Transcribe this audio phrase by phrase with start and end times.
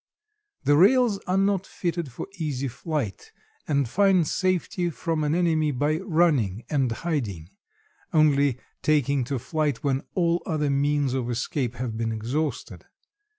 [0.63, 3.31] The rails are not fitted for easy flight
[3.67, 7.51] and find safety from an enemy by running and hiding,
[8.11, 12.85] only taking to flight when all other means of escape have been exhausted.